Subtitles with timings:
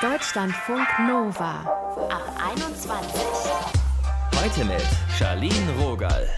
[0.00, 1.60] Deutschlandfunk Nova
[2.08, 2.22] ab
[2.52, 2.90] 21.
[4.40, 4.82] Heute mit
[5.18, 6.28] Charlene Rogal.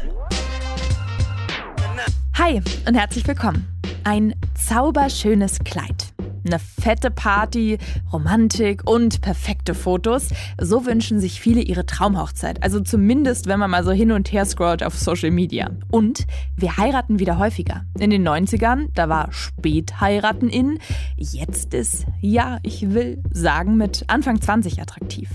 [2.38, 3.66] Hi und herzlich willkommen.
[4.04, 6.09] Ein zauberschönes Kleid.
[6.44, 7.78] Eine fette Party,
[8.12, 10.28] Romantik und perfekte Fotos.
[10.60, 12.62] So wünschen sich viele ihre Traumhochzeit.
[12.62, 15.70] Also zumindest, wenn man mal so hin und her scrollt auf Social Media.
[15.90, 16.26] Und
[16.56, 17.84] wir heiraten wieder häufiger.
[17.98, 20.78] In den 90ern, da war Spätheiraten in.
[21.16, 25.30] Jetzt ist, ja, ich will sagen, mit Anfang 20 attraktiv.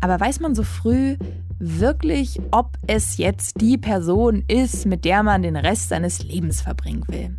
[0.00, 1.16] Aber weiß man so früh
[1.58, 7.04] wirklich, ob es jetzt die Person ist, mit der man den Rest seines Lebens verbringen
[7.08, 7.36] will?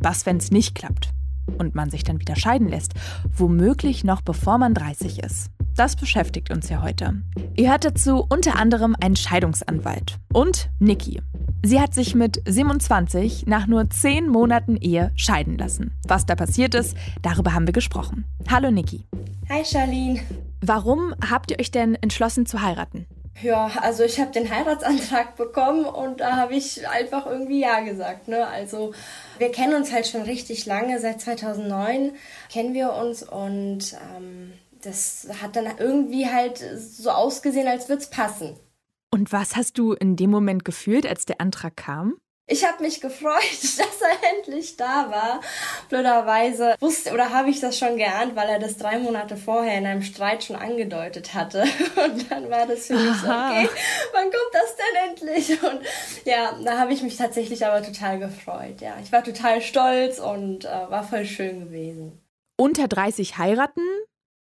[0.00, 1.12] Was, wenn es nicht klappt?
[1.58, 2.94] Und man sich dann wieder scheiden lässt,
[3.36, 5.50] womöglich noch bevor man 30 ist.
[5.76, 7.22] Das beschäftigt uns ja heute.
[7.54, 11.20] Ihr hört dazu unter anderem einen Scheidungsanwalt und Niki.
[11.64, 15.92] Sie hat sich mit 27 nach nur 10 Monaten Ehe scheiden lassen.
[16.06, 18.24] Was da passiert ist, darüber haben wir gesprochen.
[18.50, 19.06] Hallo Niki.
[19.48, 20.20] Hi Charlene.
[20.60, 23.06] Warum habt ihr euch denn entschlossen zu heiraten?
[23.42, 28.28] Ja, also ich habe den Heiratsantrag bekommen und da habe ich einfach irgendwie Ja gesagt.
[28.28, 28.46] Ne?
[28.46, 28.92] Also
[29.38, 32.12] wir kennen uns halt schon richtig lange, seit 2009
[32.50, 38.10] kennen wir uns und ähm, das hat dann irgendwie halt so ausgesehen, als würde es
[38.10, 38.56] passen.
[39.10, 42.16] Und was hast du in dem Moment gefühlt, als der Antrag kam?
[42.50, 45.40] Ich habe mich gefreut, dass er endlich da war.
[45.90, 49.86] Blöderweise wusste oder habe ich das schon geahnt, weil er das drei Monate vorher in
[49.86, 51.62] einem Streit schon angedeutet hatte.
[51.96, 53.68] Und dann war das für mich so, okay,
[54.12, 55.62] wann kommt das denn endlich?
[55.62, 55.80] Und
[56.24, 58.80] ja, da habe ich mich tatsächlich aber total gefreut.
[58.80, 62.18] Ja, ich war total stolz und äh, war voll schön gewesen.
[62.56, 63.82] Unter 30 heiraten?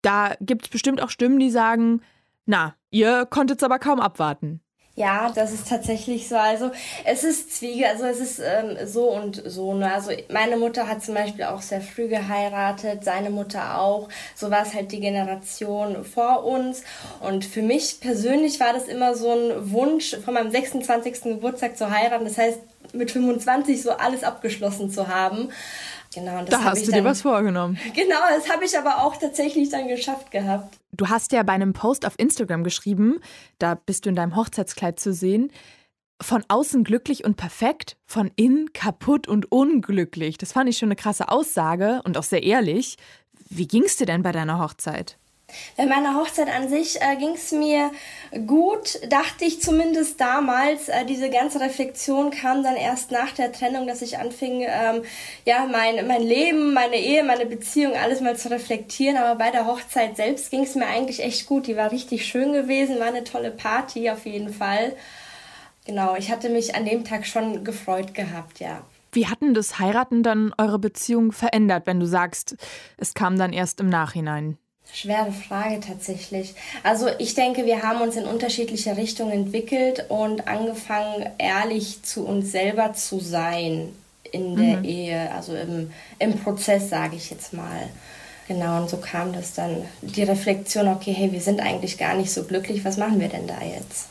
[0.02, 2.02] Da gibt es bestimmt auch Stimmen, die sagen,
[2.46, 4.62] na, ihr konntet es aber kaum abwarten.
[4.98, 6.38] Ja, das ist tatsächlich so.
[6.38, 6.72] Also
[7.06, 9.76] es ist Zwiege, also es ist ähm, so und so.
[9.76, 9.94] Ne?
[9.94, 14.10] Also meine Mutter hat zum Beispiel auch sehr früh geheiratet, seine Mutter auch.
[14.34, 16.82] So war es halt die Generation vor uns.
[17.20, 21.22] Und für mich persönlich war das immer so ein Wunsch, von meinem 26.
[21.22, 22.26] Geburtstag zu heiraten.
[22.26, 22.58] Das heißt,
[22.94, 25.50] mit 25 so alles abgeschlossen zu haben.
[26.18, 27.78] Genau, da hast du dann, dir was vorgenommen.
[27.94, 30.78] Genau, das habe ich aber auch tatsächlich dann geschafft gehabt.
[30.92, 33.20] Du hast ja bei einem Post auf Instagram geschrieben,
[33.60, 35.52] da bist du in deinem Hochzeitskleid zu sehen,
[36.20, 40.40] von außen glücklich und perfekt, von innen kaputt und unglücklich.
[40.40, 42.98] Das fand ich schon eine krasse Aussage und auch sehr ehrlich.
[43.50, 45.20] Wie ging es dir denn bei deiner Hochzeit?
[45.78, 47.92] Bei meiner Hochzeit an sich äh, ging es mir
[48.48, 50.90] gut, dachte ich zumindest damals.
[50.90, 55.04] Äh, diese ganze Reflexion kam dann erst nach der Trennung, dass ich anfing, ähm,
[55.46, 59.18] ja, mein, mein Leben, meine Ehe, meine Beziehung, alles mal zu reflektieren.
[59.18, 61.68] Aber bei der Hochzeit selbst ging es mir eigentlich echt gut.
[61.68, 64.96] Die war richtig schön gewesen, war eine tolle Party auf jeden Fall.
[65.86, 68.82] Genau, ich hatte mich an dem Tag schon gefreut gehabt, ja.
[69.14, 72.58] Wie hatten das Heiraten dann eure Beziehung verändert, wenn du sagst,
[72.98, 74.58] es kam dann erst im Nachhinein?
[74.94, 76.56] Schwere Frage tatsächlich.
[76.84, 82.52] Also ich denke, wir haben uns in unterschiedliche Richtungen entwickelt und angefangen, ehrlich zu uns
[82.52, 83.94] selber zu sein
[84.32, 84.84] in der mhm.
[84.86, 87.90] Ehe, also im, im Prozess, sage ich jetzt mal.
[88.48, 92.32] Genau, und so kam das dann, die Reflexion, okay, hey, wir sind eigentlich gar nicht
[92.32, 94.08] so glücklich, was machen wir denn da jetzt?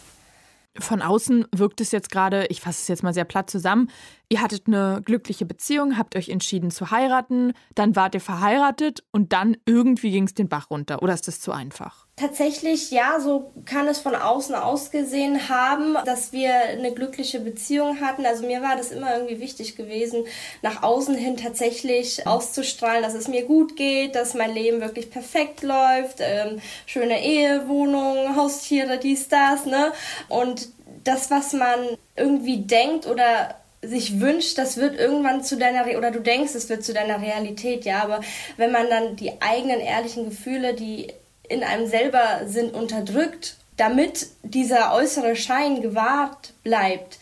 [0.78, 3.90] Von außen wirkt es jetzt gerade, ich fasse es jetzt mal sehr platt zusammen,
[4.28, 9.32] ihr hattet eine glückliche Beziehung, habt euch entschieden zu heiraten, dann wart ihr verheiratet und
[9.32, 11.02] dann irgendwie ging es den Bach runter.
[11.02, 12.05] Oder ist das zu einfach?
[12.18, 18.24] Tatsächlich, ja, so kann es von außen ausgesehen haben, dass wir eine glückliche Beziehung hatten.
[18.24, 20.24] Also mir war das immer irgendwie wichtig gewesen,
[20.62, 25.62] nach außen hin tatsächlich auszustrahlen, dass es mir gut geht, dass mein Leben wirklich perfekt
[25.62, 29.92] läuft, ähm, schöne Ehe, Wohnung, Haustiere, dies, das, ne?
[30.30, 30.70] Und
[31.04, 36.12] das, was man irgendwie denkt oder sich wünscht, das wird irgendwann zu deiner Re oder
[36.12, 38.22] du denkst, es wird zu deiner Realität, ja, aber
[38.56, 41.12] wenn man dann die eigenen ehrlichen Gefühle, die
[41.48, 47.18] in einem selber sind, unterdrückt, damit dieser äußere Schein gewahrt bleibt,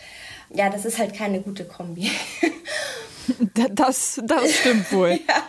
[0.51, 2.11] ja, das ist halt keine gute Kombi.
[3.75, 5.11] das, das stimmt wohl.
[5.29, 5.43] ja.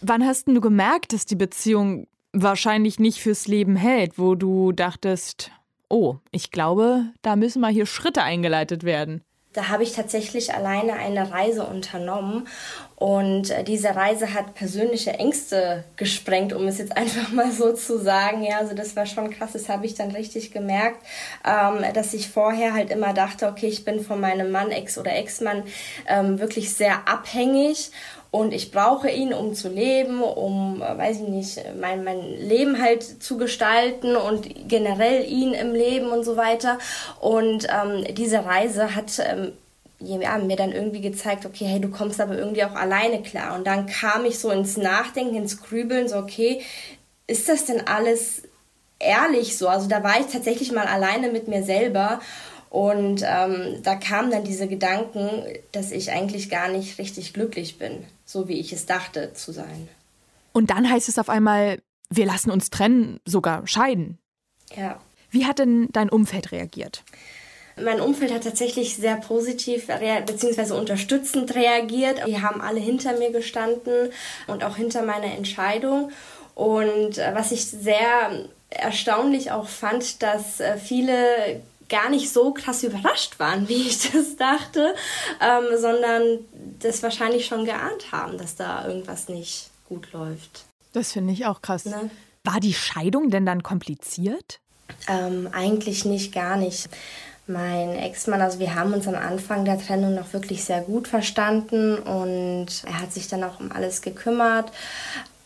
[0.00, 5.50] Wann hast du gemerkt, dass die Beziehung wahrscheinlich nicht fürs Leben hält, wo du dachtest,
[5.88, 9.22] oh, ich glaube, da müssen mal hier Schritte eingeleitet werden?
[9.58, 12.46] Da habe ich tatsächlich alleine eine Reise unternommen
[12.94, 17.98] und äh, diese Reise hat persönliche Ängste gesprengt, um es jetzt einfach mal so zu
[17.98, 18.44] sagen.
[18.44, 19.54] Ja, also das war schon krass.
[19.54, 21.04] Das habe ich dann richtig gemerkt,
[21.44, 25.16] ähm, dass ich vorher halt immer dachte, okay, ich bin von meinem Mann, Ex oder
[25.16, 25.64] Ex-Mann
[26.06, 27.90] ähm, wirklich sehr abhängig
[28.30, 32.80] und ich brauche ihn, um zu leben, um, äh, weiß ich nicht, mein, mein Leben
[32.80, 36.78] halt zu gestalten und generell ihn im Leben und so weiter.
[37.20, 39.52] Und ähm, diese Reise hat ähm,
[40.00, 43.56] ja, mir dann irgendwie gezeigt, okay, hey, du kommst aber irgendwie auch alleine klar.
[43.56, 46.60] Und dann kam ich so ins Nachdenken, ins Grübeln, so, okay,
[47.26, 48.42] ist das denn alles
[48.98, 49.68] ehrlich so?
[49.68, 52.20] Also da war ich tatsächlich mal alleine mit mir selber.
[52.70, 58.04] Und ähm, da kamen dann diese Gedanken, dass ich eigentlich gar nicht richtig glücklich bin,
[58.24, 59.88] so wie ich es dachte zu sein.
[60.52, 61.80] Und dann heißt es auf einmal,
[62.10, 64.18] wir lassen uns trennen, sogar scheiden.
[64.76, 65.00] Ja.
[65.30, 67.04] Wie hat denn dein Umfeld reagiert?
[67.80, 70.72] Mein Umfeld hat tatsächlich sehr positiv bzw.
[70.74, 72.26] unterstützend reagiert.
[72.26, 74.10] Die haben alle hinter mir gestanden
[74.46, 76.10] und auch hinter meiner Entscheidung.
[76.54, 82.82] Und äh, was ich sehr erstaunlich auch fand, dass äh, viele gar nicht so krass
[82.82, 84.94] überrascht waren, wie ich das dachte,
[85.40, 86.40] ähm, sondern
[86.80, 90.64] das wahrscheinlich schon geahnt haben, dass da irgendwas nicht gut läuft.
[90.92, 91.84] Das finde ich auch krass.
[91.84, 92.10] Ne?
[92.44, 94.60] War die Scheidung denn dann kompliziert?
[95.06, 96.88] Ähm, eigentlich nicht, gar nicht.
[97.46, 101.96] Mein Ex-Mann, also wir haben uns am Anfang der Trennung noch wirklich sehr gut verstanden
[101.98, 104.70] und er hat sich dann auch um alles gekümmert.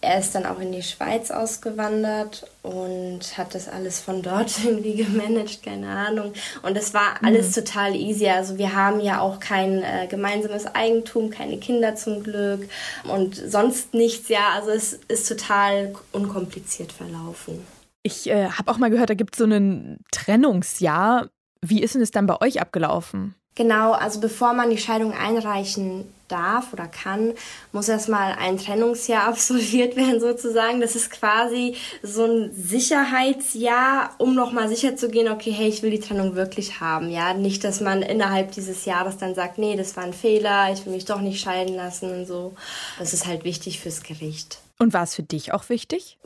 [0.03, 4.97] Er ist dann auch in die Schweiz ausgewandert und hat das alles von dort irgendwie
[4.97, 6.33] gemanagt, keine Ahnung.
[6.63, 7.65] Und es war alles mhm.
[7.65, 8.29] total easy.
[8.29, 12.69] Also wir haben ja auch kein äh, gemeinsames Eigentum, keine Kinder zum Glück
[13.05, 14.29] und sonst nichts.
[14.29, 17.65] Ja, also es ist total unkompliziert verlaufen.
[18.03, 21.29] Ich äh, habe auch mal gehört, da gibt es so ein Trennungsjahr.
[21.61, 23.37] Wie ist denn es dann bei euch abgelaufen?
[23.55, 27.35] Genau, also bevor man die Scheidung einreichen darf oder kann,
[27.73, 30.81] muss erstmal ein Trennungsjahr absolviert werden sozusagen.
[30.81, 35.91] Das ist quasi so ein Sicherheitsjahr, um nochmal sicher zu gehen, okay, hey, ich will
[35.91, 37.11] die Trennung wirklich haben.
[37.11, 40.85] Ja, nicht, dass man innerhalb dieses Jahres dann sagt, nee, das war ein Fehler, ich
[40.87, 42.55] will mich doch nicht scheiden lassen und so.
[42.99, 44.59] Das ist halt wichtig fürs Gericht.
[44.79, 46.19] Und war es für dich auch wichtig?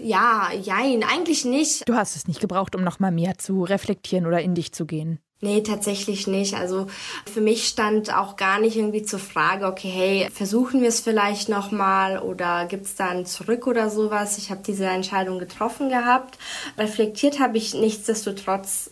[0.00, 1.88] Ja, jein, eigentlich nicht.
[1.88, 5.20] Du hast es nicht gebraucht, um nochmal mehr zu reflektieren oder in dich zu gehen.
[5.40, 6.54] Nee, tatsächlich nicht.
[6.54, 6.86] Also
[7.30, 11.50] für mich stand auch gar nicht irgendwie zur Frage, okay, hey, versuchen wir es vielleicht
[11.50, 14.38] nochmal oder gibt es da ein Zurück oder sowas.
[14.38, 16.38] Ich habe diese Entscheidung getroffen gehabt.
[16.78, 18.90] Reflektiert habe ich nichtsdestotrotz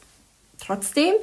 [0.64, 1.14] trotzdem,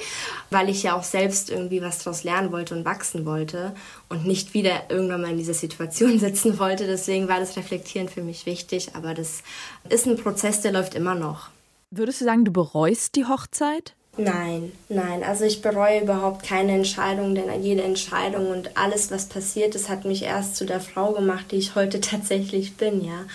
[0.50, 3.74] weil ich ja auch selbst irgendwie was daraus lernen wollte und wachsen wollte
[4.10, 6.88] und nicht wieder irgendwann mal in dieser Situation sitzen wollte.
[6.88, 9.44] Deswegen war das Reflektieren für mich wichtig, aber das
[9.90, 11.50] ist ein Prozess, der läuft immer noch.
[11.92, 13.96] Würdest du sagen, du bereust die Hochzeit?
[14.18, 15.24] Nein, nein.
[15.24, 20.04] Also ich bereue überhaupt keine Entscheidung, denn jede Entscheidung und alles, was passiert ist, hat
[20.04, 23.26] mich erst zu der Frau gemacht, die ich heute tatsächlich bin, ja.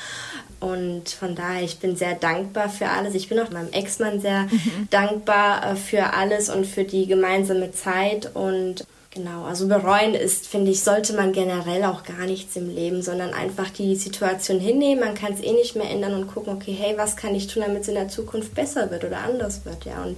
[0.61, 3.15] Und von daher, ich bin sehr dankbar für alles.
[3.15, 4.89] Ich bin auch meinem Ex-Mann sehr mhm.
[4.89, 8.35] dankbar äh, für alles und für die gemeinsame Zeit.
[8.35, 13.03] Und genau, also bereuen ist, finde ich, sollte man generell auch gar nichts im Leben,
[13.03, 15.05] sondern einfach die Situation hinnehmen.
[15.05, 17.63] Man kann es eh nicht mehr ändern und gucken, okay, hey, was kann ich tun,
[17.67, 20.03] damit es in der Zukunft besser wird oder anders wird, ja.
[20.03, 20.17] Und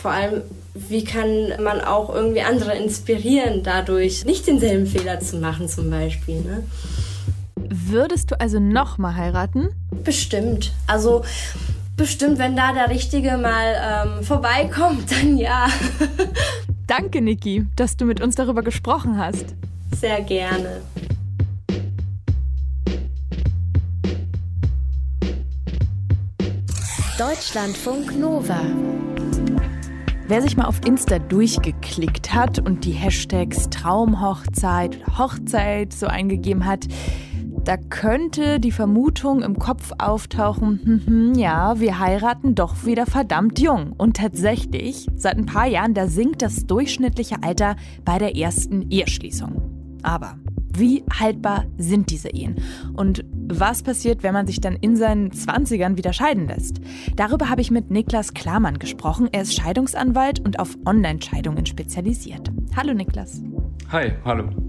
[0.00, 0.42] vor allem,
[0.74, 6.40] wie kann man auch irgendwie andere inspirieren, dadurch nicht denselben Fehler zu machen, zum Beispiel,
[6.40, 6.64] ne?
[7.70, 9.68] Würdest du also nochmal heiraten?
[10.04, 10.72] Bestimmt.
[10.86, 11.22] Also
[11.96, 13.74] bestimmt, wenn da der Richtige mal
[14.16, 15.66] ähm, vorbeikommt, dann ja.
[16.88, 19.54] Danke, Niki, dass du mit uns darüber gesprochen hast.
[19.94, 20.80] Sehr gerne.
[27.18, 28.62] Deutschlandfunk Nova.
[30.28, 36.86] Wer sich mal auf Insta durchgeklickt hat und die Hashtags Traumhochzeit, Hochzeit so eingegeben hat,
[37.68, 43.60] da könnte die Vermutung im Kopf auftauchen, hm, hm, ja, wir heiraten doch wieder verdammt
[43.60, 43.92] jung.
[43.98, 49.98] Und tatsächlich, seit ein paar Jahren, da sinkt das durchschnittliche Alter bei der ersten Eheschließung.
[50.02, 50.38] Aber
[50.78, 52.56] wie haltbar sind diese Ehen?
[52.94, 56.80] Und was passiert, wenn man sich dann in seinen 20ern wieder scheiden lässt?
[57.16, 59.28] Darüber habe ich mit Niklas Klamann gesprochen.
[59.30, 62.50] Er ist Scheidungsanwalt und auf Online-Scheidungen spezialisiert.
[62.74, 63.42] Hallo Niklas.
[63.92, 64.67] Hi, hallo.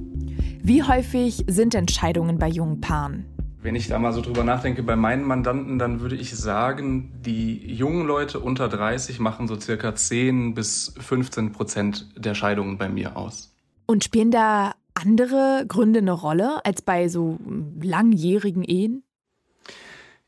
[0.62, 3.25] Wie häufig sind Entscheidungen bei jungen Paaren?
[3.62, 7.74] Wenn ich da mal so drüber nachdenke, bei meinen Mandanten, dann würde ich sagen, die
[7.74, 13.17] jungen Leute unter 30 machen so circa 10 bis 15 Prozent der Scheidungen bei mir
[13.17, 13.53] aus.
[13.86, 17.38] Und spielen da andere Gründe eine Rolle als bei so
[17.81, 19.03] langjährigen Ehen?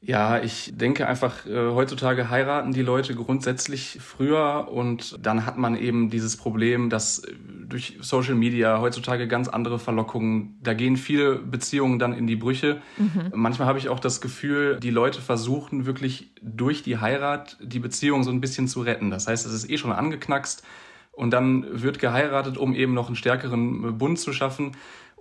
[0.04, 5.76] Ja, ich denke einfach, äh, heutzutage heiraten die Leute grundsätzlich früher und dann hat man
[5.76, 7.36] eben dieses Problem, dass äh,
[7.68, 12.82] durch Social Media heutzutage ganz andere Verlockungen, da gehen viele Beziehungen dann in die Brüche.
[12.98, 13.32] Mhm.
[13.36, 18.24] Manchmal habe ich auch das Gefühl, die Leute versuchen wirklich durch die Heirat die Beziehung
[18.24, 19.12] so ein bisschen zu retten.
[19.12, 20.64] Das heißt, es ist eh schon angeknackst
[21.12, 24.72] und dann wird geheiratet, um eben noch einen stärkeren Bund zu schaffen.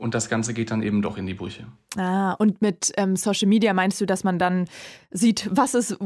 [0.00, 1.66] Und das Ganze geht dann eben doch in die Brüche.
[1.96, 4.66] Ah, und mit ähm, Social Media meinst du, dass man dann
[5.10, 5.96] sieht, was es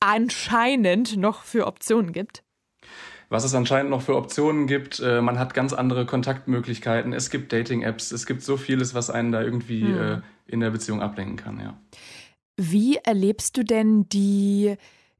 [0.00, 2.42] anscheinend noch für Optionen gibt?
[3.30, 5.00] was es anscheinend noch für Optionen gibt.
[5.00, 7.12] Äh, man hat ganz andere Kontaktmöglichkeiten.
[7.12, 8.12] Es gibt Dating-Apps.
[8.12, 9.98] Es gibt so vieles, was einen da irgendwie hm.
[9.98, 11.76] äh, in der Beziehung ablenken kann, ja.
[12.56, 14.76] Wie erlebst du denn die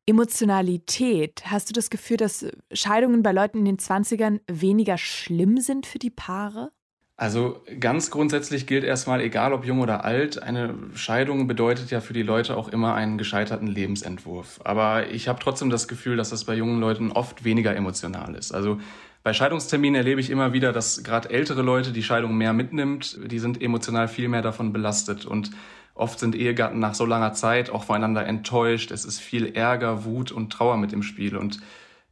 [0.06, 1.42] Emotionalität?
[1.46, 5.98] Hast du das Gefühl, dass Scheidungen bei Leuten in den 20ern weniger schlimm sind für
[5.98, 6.70] die Paare?
[7.16, 12.12] Also ganz grundsätzlich gilt erstmal, egal ob jung oder alt, eine Scheidung bedeutet ja für
[12.12, 14.60] die Leute auch immer einen gescheiterten Lebensentwurf.
[14.64, 18.52] Aber ich habe trotzdem das Gefühl, dass das bei jungen Leuten oft weniger emotional ist.
[18.52, 18.80] Also
[19.22, 23.18] bei Scheidungsterminen erlebe ich immer wieder, dass gerade ältere Leute die Scheidung mehr mitnimmt.
[23.24, 25.24] Die sind emotional viel mehr davon belastet.
[25.24, 25.52] Und
[25.94, 28.90] oft sind Ehegatten nach so langer Zeit auch voneinander enttäuscht.
[28.90, 31.36] Es ist viel Ärger, Wut und Trauer mit im Spiel.
[31.36, 31.60] Und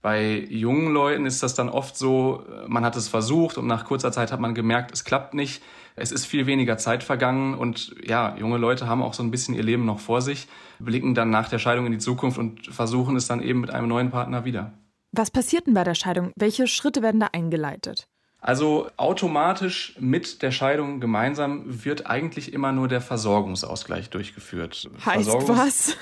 [0.03, 4.11] bei jungen Leuten ist das dann oft so, man hat es versucht und nach kurzer
[4.11, 5.63] Zeit hat man gemerkt, es klappt nicht.
[5.95, 9.55] Es ist viel weniger Zeit vergangen und ja, junge Leute haben auch so ein bisschen
[9.55, 13.15] ihr Leben noch vor sich, blicken dann nach der Scheidung in die Zukunft und versuchen
[13.15, 14.73] es dann eben mit einem neuen Partner wieder.
[15.13, 16.33] Was passiert denn bei der Scheidung?
[16.37, 18.07] Welche Schritte werden da eingeleitet?
[18.41, 24.91] Also automatisch mit der Scheidung gemeinsam wird eigentlich immer nur der Versorgungsausgleich durchgeführt.
[25.05, 25.97] Heißt Versorgungs was?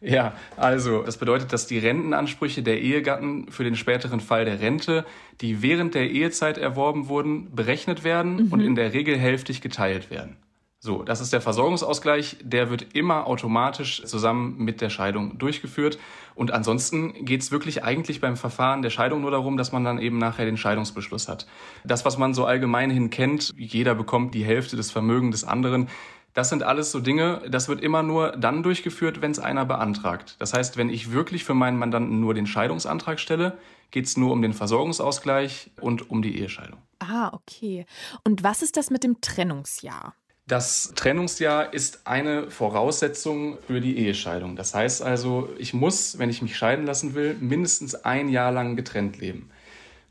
[0.10, 5.04] Ja, also das bedeutet, dass die Rentenansprüche der Ehegatten für den späteren Fall der Rente,
[5.42, 8.52] die während der Ehezeit erworben wurden, berechnet werden mhm.
[8.52, 10.36] und in der Regel hälftig geteilt werden.
[10.82, 15.98] So, das ist der Versorgungsausgleich, der wird immer automatisch zusammen mit der Scheidung durchgeführt.
[16.34, 20.16] Und ansonsten geht's wirklich eigentlich beim Verfahren der Scheidung nur darum, dass man dann eben
[20.16, 21.46] nachher den Scheidungsbeschluss hat.
[21.84, 25.88] Das, was man so allgemein hin kennt, jeder bekommt die Hälfte des Vermögens des anderen,
[26.34, 30.36] das sind alles so Dinge, das wird immer nur dann durchgeführt, wenn es einer beantragt.
[30.38, 33.58] Das heißt, wenn ich wirklich für meinen Mandanten nur den Scheidungsantrag stelle,
[33.90, 36.78] geht es nur um den Versorgungsausgleich und um die Ehescheidung.
[37.00, 37.86] Ah, okay.
[38.24, 40.14] Und was ist das mit dem Trennungsjahr?
[40.46, 44.56] Das Trennungsjahr ist eine Voraussetzung für die Ehescheidung.
[44.56, 48.76] Das heißt also, ich muss, wenn ich mich scheiden lassen will, mindestens ein Jahr lang
[48.76, 49.50] getrennt leben.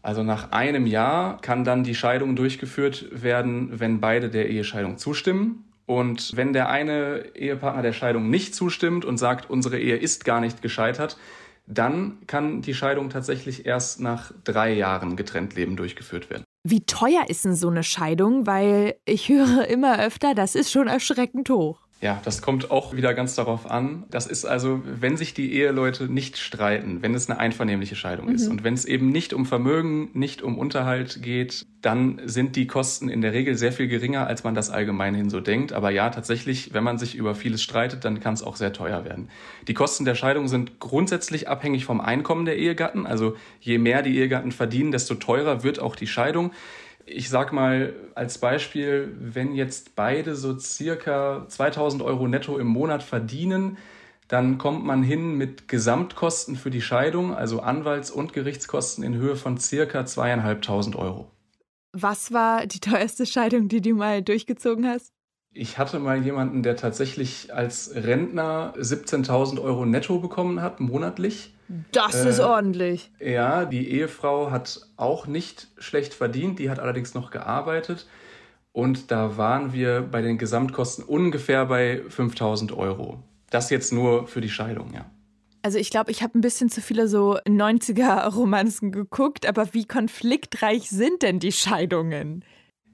[0.01, 5.68] Also nach einem Jahr kann dann die Scheidung durchgeführt werden, wenn beide der Ehescheidung zustimmen.
[5.89, 10.39] Und wenn der eine Ehepartner der Scheidung nicht zustimmt und sagt, unsere Ehe ist gar
[10.39, 11.17] nicht gescheitert,
[11.65, 16.43] dann kann die Scheidung tatsächlich erst nach drei Jahren getrennt leben durchgeführt werden.
[16.63, 18.45] Wie teuer ist denn so eine Scheidung?
[18.45, 21.81] Weil ich höre immer öfter, das ist schon erschreckend hoch.
[22.01, 24.05] Ja, das kommt auch wieder ganz darauf an.
[24.09, 28.35] Das ist also, wenn sich die Eheleute nicht streiten, wenn es eine einvernehmliche Scheidung mhm.
[28.35, 32.67] ist und wenn es eben nicht um Vermögen, nicht um Unterhalt geht, dann sind die
[32.67, 35.73] Kosten in der Regel sehr viel geringer, als man das allgemeinhin so denkt.
[35.73, 39.03] Aber ja, tatsächlich, wenn man sich über vieles streitet, dann kann es auch sehr teuer
[39.03, 39.29] werden.
[39.67, 43.05] Die Kosten der Scheidung sind grundsätzlich abhängig vom Einkommen der Ehegatten.
[43.07, 46.51] Also je mehr die Ehegatten verdienen, desto teurer wird auch die Scheidung
[47.09, 53.03] ich sag mal als Beispiel, wenn jetzt beide so circa 2000 Euro netto im Monat
[53.03, 53.77] verdienen,
[54.27, 59.35] dann kommt man hin mit Gesamtkosten für die Scheidung, also Anwalts- und Gerichtskosten in Höhe
[59.35, 61.31] von circa zweieinhalbtausend Euro.
[61.93, 65.11] Was war die teuerste Scheidung, die du mal durchgezogen hast?
[65.51, 71.55] Ich hatte mal jemanden, der tatsächlich als Rentner 17.000 Euro netto bekommen hat, monatlich.
[71.91, 73.11] Das äh, ist ordentlich.
[73.19, 78.07] Ja, die Ehefrau hat auch nicht schlecht verdient, die hat allerdings noch gearbeitet.
[78.71, 83.23] Und da waren wir bei den Gesamtkosten ungefähr bei 5000 Euro.
[83.49, 85.05] Das jetzt nur für die Scheidung, ja.
[85.61, 90.89] Also ich glaube, ich habe ein bisschen zu viele so 90er-Romanzen geguckt, aber wie konfliktreich
[90.89, 92.45] sind denn die Scheidungen?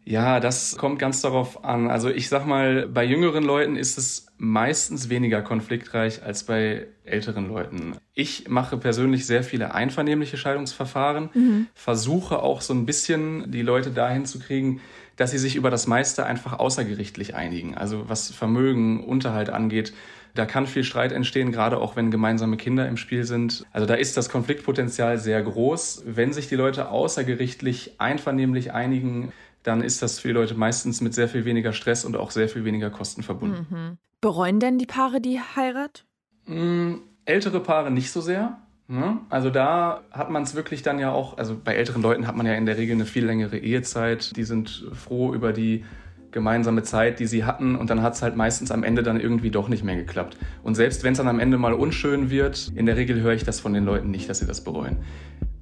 [0.05, 1.89] Ja, das kommt ganz darauf an.
[1.89, 7.47] Also ich sag mal, bei jüngeren Leuten ist es meistens weniger konfliktreich als bei älteren
[7.47, 7.95] Leuten.
[8.13, 11.67] Ich mache persönlich sehr viele einvernehmliche Scheidungsverfahren, mhm.
[11.73, 14.79] versuche auch so ein bisschen die Leute dahin zu kriegen,
[15.15, 17.75] dass sie sich über das meiste einfach außergerichtlich einigen.
[17.75, 19.93] Also was Vermögen, Unterhalt angeht,
[20.35, 23.65] da kann viel Streit entstehen, gerade auch wenn gemeinsame Kinder im Spiel sind.
[23.71, 26.03] Also da ist das Konfliktpotenzial sehr groß.
[26.05, 29.31] Wenn sich die Leute außergerichtlich einvernehmlich einigen,
[29.65, 32.47] dann ist das für die Leute meistens mit sehr viel weniger Stress und auch sehr
[32.47, 33.65] viel weniger Kosten verbunden.
[33.69, 33.97] Mhm.
[34.21, 36.05] Bereuen denn die Paare die Heirat?
[36.45, 36.95] Mm,
[37.25, 38.59] ältere Paare nicht so sehr.
[38.87, 39.19] Ne?
[39.29, 42.45] Also da hat man es wirklich dann ja auch, also bei älteren Leuten hat man
[42.45, 44.37] ja in der Regel eine viel längere Ehezeit.
[44.37, 45.83] Die sind froh über die
[46.29, 49.49] gemeinsame Zeit, die sie hatten und dann hat es halt meistens am Ende dann irgendwie
[49.49, 50.37] doch nicht mehr geklappt.
[50.61, 53.45] Und selbst wenn es dann am Ende mal unschön wird, in der Regel höre ich
[53.45, 54.97] das von den Leuten nicht, dass sie das bereuen.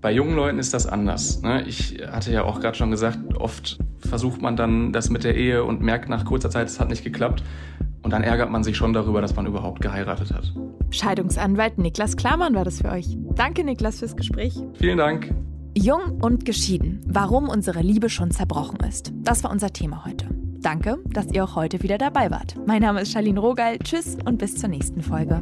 [0.03, 1.41] Bei jungen Leuten ist das anders.
[1.43, 1.63] Ne?
[1.65, 5.63] Ich hatte ja auch gerade schon gesagt, oft versucht man dann das mit der Ehe
[5.63, 7.41] und merkt nach kurzer Zeit, es hat nicht geklappt.
[8.01, 10.51] Und dann ärgert man sich schon darüber, dass man überhaupt geheiratet hat.
[10.89, 13.17] Scheidungsanwalt Niklas Klamann war das für euch.
[13.33, 14.61] Danke, Niklas, fürs Gespräch.
[14.73, 15.33] Vielen Dank.
[15.73, 16.99] Jung und geschieden.
[17.07, 19.13] Warum unsere Liebe schon zerbrochen ist.
[19.23, 20.27] Das war unser Thema heute.
[20.59, 22.57] Danke, dass ihr auch heute wieder dabei wart.
[22.67, 23.79] Mein Name ist Charlene Rogal.
[23.79, 25.41] Tschüss und bis zur nächsten Folge.